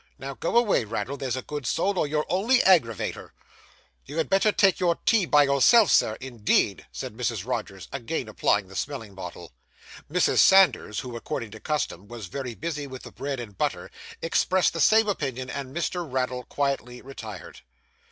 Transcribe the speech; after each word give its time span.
Now 0.17 0.33
go 0.33 0.57
away, 0.57 0.83
Raddle, 0.83 1.15
there's 1.15 1.35
a 1.35 1.43
good 1.43 1.67
soul, 1.67 1.99
or 1.99 2.07
you'll 2.07 2.25
only 2.27 2.59
aggravate 2.63 3.13
her.' 3.13 3.33
'You 4.03 4.17
had 4.17 4.31
better 4.31 4.51
take 4.51 4.79
your 4.79 4.95
tea 4.95 5.27
by 5.27 5.43
yourself, 5.43 5.91
Sir, 5.91 6.17
indeed,' 6.19 6.87
said 6.91 7.13
Mrs. 7.15 7.45
Rogers, 7.45 7.87
again 7.93 8.27
applying 8.27 8.67
the 8.67 8.75
smelling 8.75 9.13
bottle. 9.13 9.51
Mrs. 10.11 10.39
Sanders, 10.39 11.01
who, 11.01 11.15
according 11.15 11.51
to 11.51 11.59
custom, 11.59 12.07
was 12.07 12.25
very 12.25 12.55
busy 12.55 12.87
with 12.87 13.03
the 13.03 13.11
bread 13.11 13.39
and 13.39 13.55
butter, 13.59 13.91
expressed 14.23 14.73
the 14.73 14.81
same 14.81 15.07
opinion, 15.07 15.51
and 15.51 15.71
Mr. 15.71 16.03
Raddle 16.11 16.45
quietly 16.45 17.03
retired. 17.03 17.61